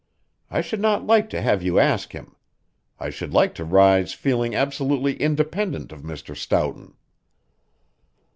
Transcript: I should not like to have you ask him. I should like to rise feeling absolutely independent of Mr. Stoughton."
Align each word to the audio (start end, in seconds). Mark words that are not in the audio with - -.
I 0.49 0.61
should 0.61 0.79
not 0.81 1.05
like 1.05 1.29
to 1.29 1.43
have 1.43 1.61
you 1.61 1.77
ask 1.77 2.13
him. 2.13 2.35
I 2.99 3.11
should 3.11 3.35
like 3.35 3.53
to 3.53 3.63
rise 3.63 4.13
feeling 4.13 4.55
absolutely 4.55 5.15
independent 5.21 5.91
of 5.91 6.01
Mr. 6.01 6.35
Stoughton." 6.35 6.95